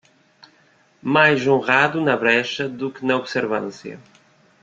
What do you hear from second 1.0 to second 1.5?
Mais